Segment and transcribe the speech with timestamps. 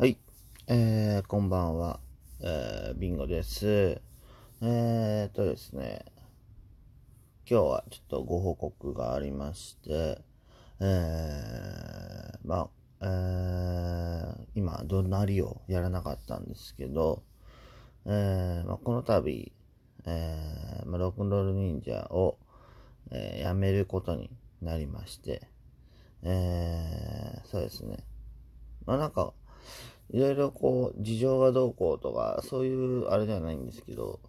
[0.00, 0.16] はい。
[0.68, 1.98] えー、こんばんは。
[2.40, 4.00] えー、ビンゴです。
[4.62, 6.04] えーとですね。
[7.50, 10.20] 今日はちょっとご報告がありまして、
[10.78, 12.68] えー、まあ、
[13.00, 17.24] えー、今、怒鳴りをやらなかったんですけど、
[18.06, 19.50] えー、まあ、この度、
[20.06, 22.38] えー、まあ、ロックンロール忍者を、
[23.10, 24.30] えー、やめることに
[24.62, 25.48] なりまして、
[26.22, 27.96] えー、そうですね。
[28.86, 29.32] まあなんか、
[30.10, 34.20] いろいろこう、事情がどうこうとか、そういうあれではないんですけど、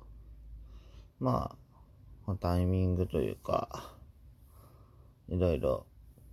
[1.20, 1.56] ま
[2.28, 3.94] あ、タイミングというか、
[5.30, 5.86] いろいろ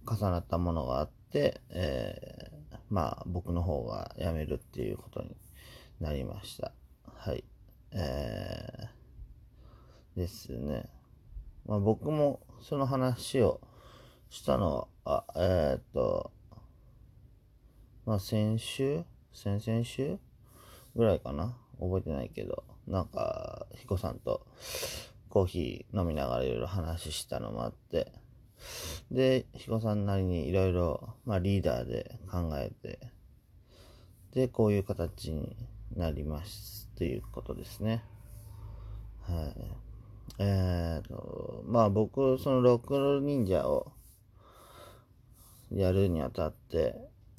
[0.07, 5.37] 重なったものがあって、えー、まあ僕の方が辞めるっていうことに
[6.01, 6.73] なりました。
[7.15, 7.45] はい。
[7.93, 10.89] えー、ですね。
[11.67, 13.61] まあ僕もその話を
[14.31, 16.31] したのは、えー、っと、
[18.07, 19.03] まあ先週？
[19.33, 20.19] 先々週？
[20.95, 21.57] ぐらいかな？
[21.81, 24.47] 覚えてないけど、なんか、彦さんと
[25.29, 28.13] コーヒー飲みながらいろいろ話したのもあって、
[29.11, 33.11] で、彦さんなりにいろいろ、まあリーダーで考えて、
[34.33, 35.57] で、こういう形に
[35.97, 38.05] なりますということですね。
[39.23, 39.55] はい。
[40.39, 43.91] えーと、まあ僕、そのロックンロール忍者を
[45.73, 46.95] やるにあたって、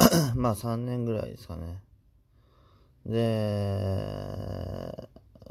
[0.35, 1.81] まあ3年ぐらいですかね。
[3.05, 3.19] で、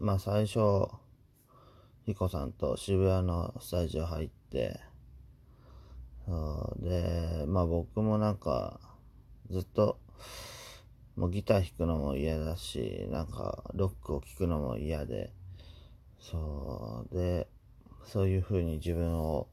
[0.01, 0.89] まあ最初、
[2.05, 4.81] 彦さんと渋谷のスタジオ入って、
[6.79, 8.81] で、まあ僕もなんか、
[9.51, 9.99] ずっと、
[11.17, 15.33] もうギター弾くのも嫌だし、なんかロックを聴くのも嫌で、
[16.21, 17.49] そうで、
[18.05, 19.49] そういう風に自分を、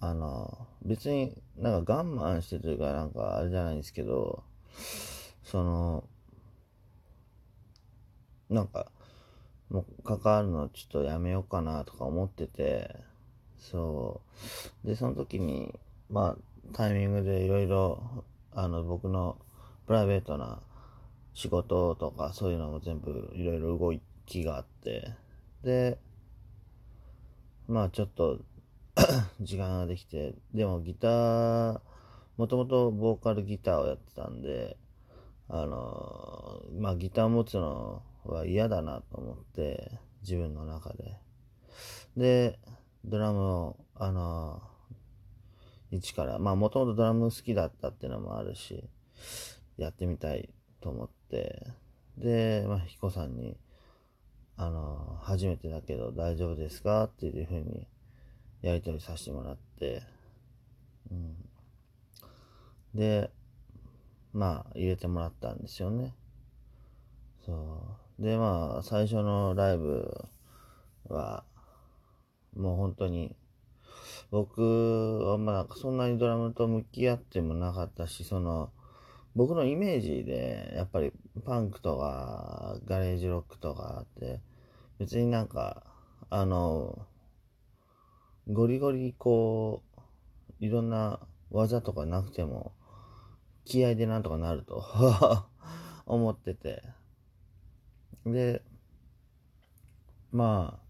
[0.00, 4.44] あの、別になんか我慢してというかなんかあれじゃないんですけど、
[5.42, 6.04] その、
[8.50, 8.90] なんか、
[9.70, 12.96] もう関わるのちょっとやめようかなとか思ってて、
[13.58, 14.20] そ
[14.84, 14.86] う。
[14.86, 15.78] で、その時に、
[16.10, 19.36] まあ、タイミングでいろいろ、あの、僕の
[19.86, 20.60] プライベートな
[21.34, 23.92] 仕事とかそういうのも全部いろいろ動
[24.26, 25.12] きがあって、
[25.62, 25.98] で、
[27.68, 28.38] まあちょっと
[29.40, 31.80] 時間ができて、でもギター、
[32.36, 34.76] もともとボーカルギターをやってたんで、
[35.48, 39.92] あの、まあギター持つのは嫌だなと思って、
[40.22, 41.16] 自分の中で。
[42.16, 42.58] で、
[43.04, 44.62] ドラムを、あの、
[45.90, 48.88] 一から、まあもともとドラム好きだったっていうのもあるし、
[49.76, 50.50] やってみたい
[50.80, 51.66] と思って、
[52.16, 53.56] で、まあ彦さんに、
[54.56, 57.04] あの、初めてだけど大丈夫ですか？
[57.04, 57.86] っていうふうに
[58.62, 60.02] やり取りさせてもらって、
[61.10, 61.36] うん。
[62.94, 63.30] で、
[64.32, 66.14] まあ入れてもらったんですよね。
[67.46, 68.22] そう。
[68.22, 70.24] で、まあ最初のライブ
[71.08, 71.44] は、
[72.56, 73.36] もう本当に、
[74.30, 78.70] 僕はまあそんなにドラムと向き合ってもなかったし、その、
[79.36, 81.12] 僕のイメージで、やっぱり
[81.44, 84.40] パンクとかガレージロックとかって、
[84.98, 85.84] 別になんか、
[86.28, 87.06] あの、
[88.48, 89.82] ゴリゴリこ
[90.60, 91.20] う、いろんな
[91.50, 92.72] 技とかなくても、
[93.64, 94.82] 気合でなんとかなると
[96.06, 96.82] 思ってて。
[98.24, 98.62] で、
[100.32, 100.88] まあ、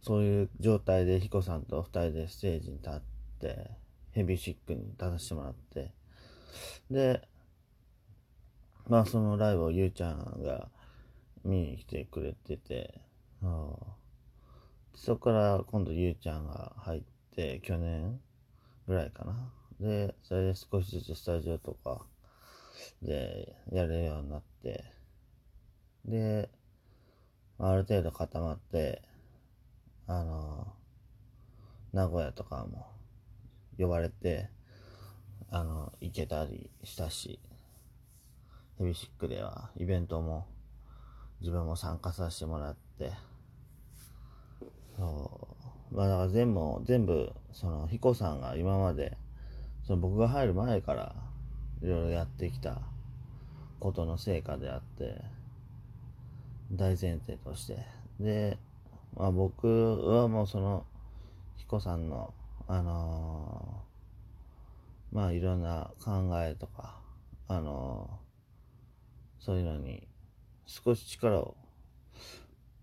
[0.00, 3.00] そういう状態で彦さんと二人でステージに立っ
[3.38, 3.70] て、
[4.12, 5.92] ヘビーシックに立たせてもらって、
[6.90, 7.28] で、
[8.88, 10.68] まあそのライブをゆうちゃんが
[11.42, 13.00] 見に来てくれてて、
[14.94, 17.02] そこから今度ゆうちゃんが入っ
[17.34, 18.20] て、去年
[18.86, 19.52] ぐらいかな。
[19.80, 22.06] で、それで少しずつスタジオとか
[23.02, 24.84] でやれるようになって、
[26.04, 26.48] で、
[27.58, 29.02] ある程度固まって、
[30.06, 30.72] あの、
[31.92, 32.86] 名古屋とかも
[33.78, 34.48] 呼ばれて、
[35.50, 37.40] あの、行けたりしたし、
[38.78, 40.46] ヘビシックではイベントも
[41.40, 43.12] 自分も参加させてもらって、
[44.96, 45.56] そ
[45.92, 45.94] う。
[45.94, 49.16] まあだから全部、全部、その、ヒコさんが今まで、
[49.86, 51.14] その僕が入る前から
[51.82, 52.80] いろいろやってきた
[53.80, 55.22] ことの成果であって、
[56.72, 57.78] 大前提として。
[58.18, 58.58] で、
[59.16, 59.66] まあ僕
[60.08, 60.84] はもうその、
[61.56, 62.32] ヒコさんの、
[62.66, 63.84] あのー
[65.16, 66.98] まあいろんな考えとか、
[67.46, 68.24] あのー
[69.44, 70.08] そういうのに
[70.66, 71.56] 少し力を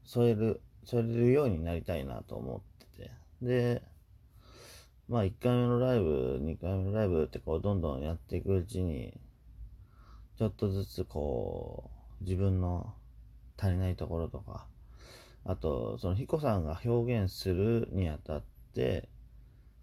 [0.05, 3.11] 添える、添えるようになりたいなと思ってて。
[3.41, 3.81] で、
[5.07, 9.13] まあ1回目のライブ、2回目のライブってこうどんどんやっていくうちに、
[10.37, 11.91] ちょっとずつこ
[12.21, 12.93] う、自分の
[13.57, 14.65] 足りないところとか、
[15.43, 18.43] あと、そのヒコさんが表現するにあたっ
[18.73, 19.09] て、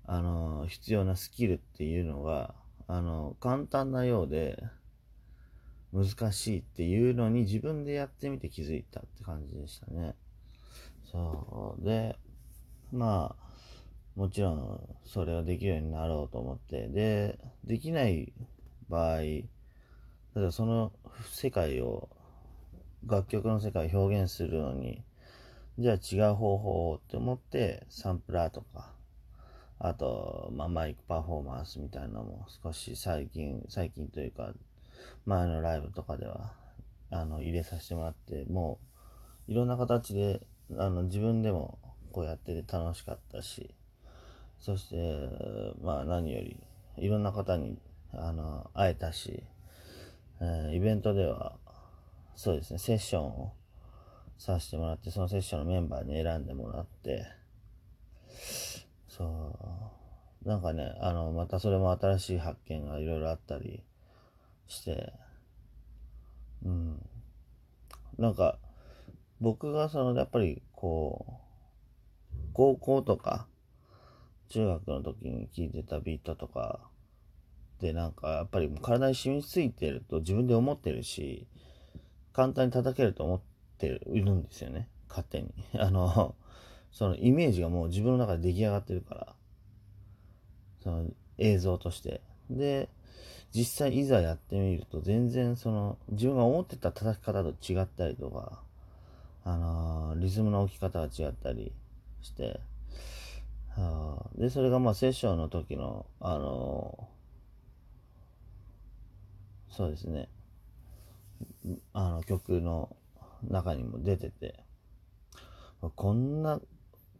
[0.04, 2.54] あの、必要なスキルっていうのが、
[2.86, 4.62] あの、簡単なようで、
[5.92, 10.14] 難しいっていうのに自分でやってみて気づいたって感じでしたね。
[11.10, 11.84] そう。
[11.84, 12.18] で、
[12.92, 13.48] まあ、
[14.18, 18.32] もちろんそれをできるようになろうと思って、で、できない
[18.88, 19.44] 場合、例
[20.36, 20.92] えばその
[21.30, 22.08] 世界を、
[23.06, 25.02] 楽曲の世界を表現するのに、
[25.78, 28.92] じゃあ違う方法をって思って、サンプラーとか、
[29.78, 34.52] あと、まあ、マイクパフォーマンスみたいなのも少し最近、最近というか、
[35.24, 36.52] 前のライブとかでは、
[37.10, 38.80] あの、入れさせてもらって、も
[39.48, 40.40] う、いろんな形で、
[40.76, 41.78] あの、自分でも
[42.12, 43.74] こうやってて楽しかったし、
[44.60, 44.96] そして、
[45.82, 46.56] まあ何より、
[46.96, 47.78] いろんな方に、
[48.12, 49.42] あの、会えたし、
[50.40, 51.56] えー、イベントでは、
[52.34, 53.52] そうですね、セッションを
[54.36, 57.26] させてもらって、そのセッションのメンバーに選んでもらって、
[59.08, 59.56] そ
[60.44, 63.82] う、なんかね、あの、またそれも新しい発見がいろいろあったり
[64.68, 65.12] して、
[66.64, 67.08] うん。
[68.18, 68.58] なんか、
[69.40, 73.46] 僕がその、やっぱりこう、高校とか、
[74.48, 76.80] 中学の時に聴いてたビートとか、
[77.80, 81.46] でなんかやっぱり体に染みついてると自分で思ってるし、
[82.32, 83.40] 簡単に叩けると思っ
[83.78, 84.88] ているんですよね。
[85.08, 85.52] 勝手に。
[85.78, 86.34] あの、
[86.90, 89.34] そのイメージがもう自分の中で出来上がってるから。
[90.82, 91.06] その
[91.38, 92.20] 映像として。
[92.50, 92.88] で、
[93.54, 98.62] 実際いざやってみると全然その自分が思ってた叩き方と違ったりとか、
[99.48, 101.72] あのー、リズムの置き方が違ったり
[102.20, 102.60] して、
[103.74, 110.28] はあ、で、それがまあセッションの時の、あのー、そうですね、
[111.94, 112.94] あの曲の
[113.48, 114.62] 中にも出てて、
[115.96, 116.60] こんな、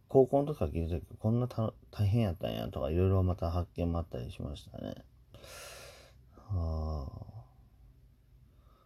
[0.07, 1.73] 高校の時から聞いた時こんな大
[2.05, 5.03] 変やったんやとかいろいろまた発見もあったりしましたね。
[6.51, 7.43] はあ、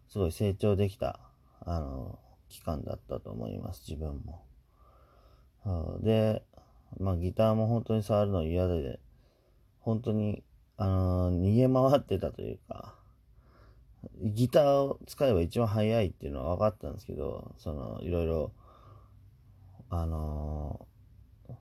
[0.07, 1.19] すごい成長できた、
[1.66, 2.19] あの、
[2.54, 4.46] 期間だったと思います、自分も。
[6.02, 6.44] で、
[7.00, 9.00] まあギターも本当に触るの嫌で、
[9.80, 10.44] 本当に、
[10.78, 12.94] あのー、逃げ回ってたというか、
[14.22, 18.52] ギターを使えば一番速いっていうのは分かったんですけど、その、いろいろ、
[19.90, 21.54] あのー、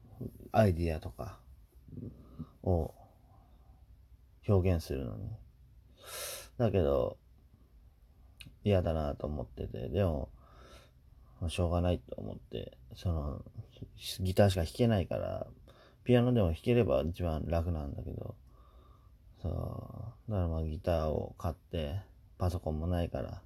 [0.52, 1.38] アイディアとか
[2.62, 2.92] を
[4.46, 5.30] 表現するのに。
[6.58, 7.16] だけど、
[8.62, 10.28] 嫌だなと思ってて、でも、
[11.42, 13.42] まあしょうがないと思って、その、
[14.20, 15.48] ギターしか弾けないから、
[16.04, 18.36] ピアノでも弾ければ一番楽なんだけど、
[19.42, 19.48] そ
[20.28, 22.00] う、だからまあギターを買って、
[22.38, 23.42] パソコンもないから、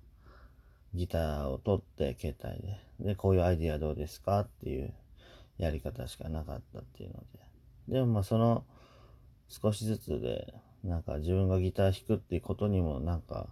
[0.95, 2.63] ギターを取って携帯
[3.01, 4.93] で、で、こういうアイディアどうですかっていう
[5.57, 7.21] やり方しかなかったっていうの
[7.89, 7.95] で。
[7.95, 8.65] でもまあその
[9.49, 10.53] 少しずつで、
[10.85, 13.49] なんか自分がギター弾くっていうことにもなんか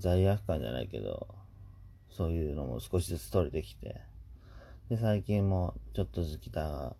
[0.00, 1.28] 罪悪感じゃないけど、
[2.16, 4.00] そういうのも少しずつ取れてきて、
[4.88, 6.96] で、最近もちょっとずつギターが、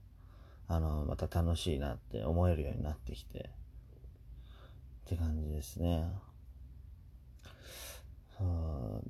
[0.69, 3.49] あの、また楽しいなって思えるようになってきて、っ
[5.05, 6.11] て感じですね。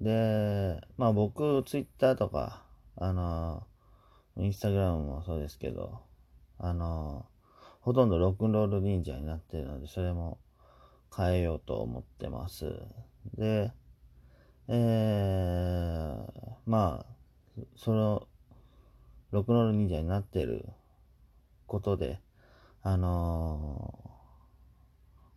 [0.01, 2.65] で、まあ僕、ツイッターとか、
[2.97, 3.65] あの、
[4.37, 6.01] インスタグラムもそうですけど、
[6.59, 7.27] あの、
[7.81, 10.39] ほとんどロックンロール忍者になってるので、それも
[11.15, 12.73] 変えようと思ってます。
[13.37, 13.73] で、
[14.75, 18.27] えー、まあ、その、
[19.31, 20.65] ロクノール忍者になってる
[21.67, 22.21] ことで、
[22.83, 23.95] あの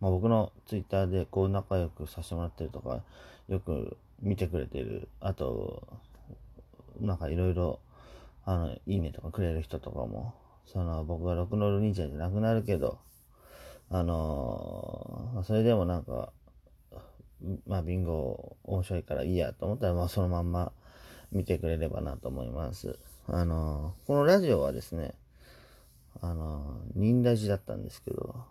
[0.00, 3.02] まあ、僕のツイッターでこう仲良くさせてもらってるとか、
[3.48, 5.86] よく見てくれてる、あと、
[6.98, 7.80] なんかいろいろ、
[8.46, 10.32] あの、いいねとかくれる人とかも、
[10.64, 12.98] その、僕がロクノール忍者じゃなくなるけど、
[13.90, 16.32] あのー、それでもなんか、
[17.66, 20.72] まあ、ビンゴ面白いからいいやと思ったら、まあ、そのまんま
[21.32, 22.98] 見てくれればなと思います。
[23.28, 25.14] あの、このラジオはですね、
[26.20, 28.44] あの、ニンラジだったんですけど、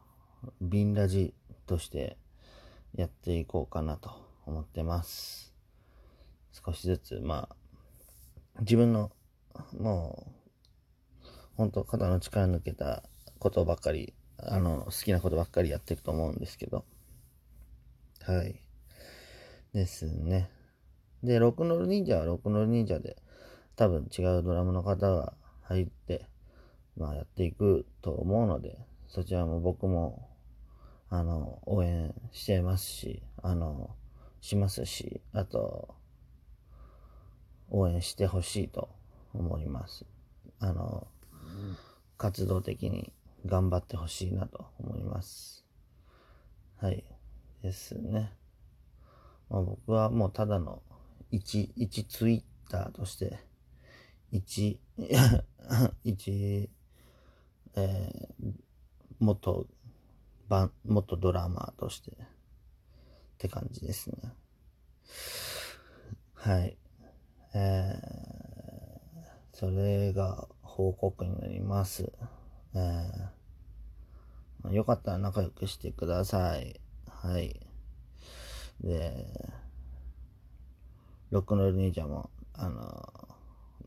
[0.62, 1.34] ビンラジ
[1.66, 2.18] として
[2.96, 4.12] やっていこうかなと
[4.46, 5.54] 思ってます。
[6.52, 9.12] 少しずつ、まあ、自分の、
[9.78, 13.04] もう、本当肩の力抜けた
[13.40, 16.86] ことばっかり、あの、好きなことばっかりやっていくと思うんですけど、
[18.26, 18.65] はい。
[19.76, 20.50] ですね。
[21.22, 23.18] で、ロックノール忍者はロックノール忍者で、
[23.76, 26.30] 多分違うドラムの方が入って、
[26.96, 28.78] まあやっていくと思うので、
[29.10, 30.30] そちらも僕も、
[31.10, 33.90] あの、応援してますし、あの、
[34.40, 35.94] しますし、あと、
[37.70, 38.88] 応援してほしいと
[39.34, 40.06] 思います。
[40.60, 41.06] あの、
[42.18, 43.12] 活動的に
[43.46, 45.66] 頑張ってほしいなと思います。
[46.78, 47.04] はい。
[47.62, 48.32] ですね。
[49.50, 50.82] まあ、僕はもうただの
[51.32, 53.40] 一、一ツイッターとして、
[54.32, 54.80] 一、
[56.04, 56.70] 一、
[57.76, 58.54] えー、
[59.20, 59.68] 元、
[60.48, 62.16] 番、元ドラマーとして、っ
[63.38, 64.18] て感じですね。
[66.34, 66.78] はい。
[67.54, 72.12] えー、それが報告になります。
[72.74, 76.80] えー、よかったら仲良くしてください。
[77.08, 77.65] はい。
[78.82, 79.26] で、
[81.32, 83.14] ロックノール忍者も、あの、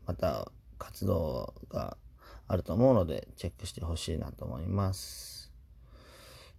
[0.05, 1.97] また活動が
[2.47, 5.51] あると思うので、チェックしてほしいなと思います。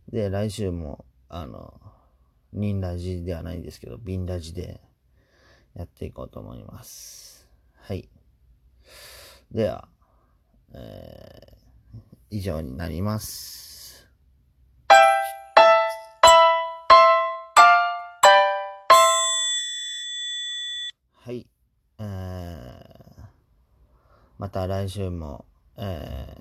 [0.08, 1.80] で、来週も、あの、
[2.52, 4.80] ニンラジではないんですけど、ビンラジで
[5.74, 7.48] やっていこうと思います。
[7.76, 8.08] はい。
[9.52, 9.88] では、
[10.72, 11.98] えー、
[12.30, 13.69] 以上になります。
[21.30, 21.46] はい。
[22.00, 23.24] えー、
[24.36, 25.44] また来週も、
[25.76, 26.36] え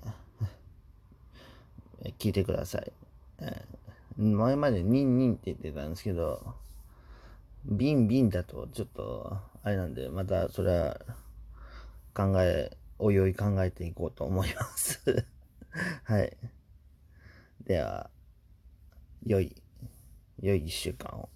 [2.02, 2.92] ー、 聞いてください。
[3.38, 6.56] えー、前までニンニンって言ってたんですけど、
[7.66, 11.00] ビンビンだとちょっと、あれなんで、またそれは
[12.16, 15.24] 考え、おいおい考えていこうと思います
[16.06, 16.36] はい。
[17.64, 18.10] では、
[19.24, 19.56] 良い、
[20.42, 21.30] 良い一週間を。